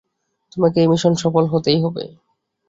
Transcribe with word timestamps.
তোমাকে 0.51 0.77
এই 0.81 0.87
মিশন 0.91 1.13
সফল 1.23 1.43
হতেই 1.53 1.79
হবে। 1.85 2.03